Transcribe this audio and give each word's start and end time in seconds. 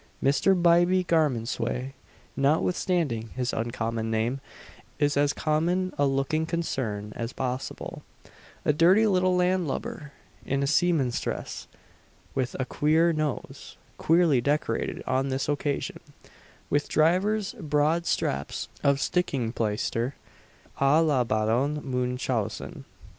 Mr. 0.23 0.59
Bybie 0.59 1.05
Garmondsway, 1.05 1.93
notwithstanding 2.35 3.27
his 3.35 3.53
uncommon 3.53 4.09
name, 4.09 4.41
is 4.97 5.15
as 5.15 5.31
common 5.31 5.93
a 5.95 6.07
looking 6.07 6.47
concern 6.47 7.13
as 7.15 7.33
possible 7.33 8.01
a 8.65 8.73
dirty 8.73 9.05
little 9.05 9.35
land 9.35 9.67
lubber 9.67 10.11
in 10.43 10.63
a 10.63 10.65
seaman's 10.65 11.21
dress, 11.21 11.67
with 12.33 12.55
a 12.59 12.65
queer 12.65 13.13
nose, 13.13 13.77
queerly 13.99 14.41
decorated 14.41 15.03
on 15.05 15.29
this 15.29 15.47
occasion 15.47 15.99
with 16.67 16.89
divers 16.89 17.53
broad 17.59 18.07
straps 18.07 18.69
of 18.83 18.99
sticking 18.99 19.51
plaister 19.53 20.15
à 20.79 21.05
la 21.05 21.23
Baron 21.23 21.79
Munchausen. 21.83 22.85